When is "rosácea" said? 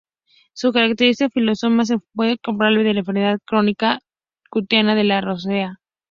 5.21-5.79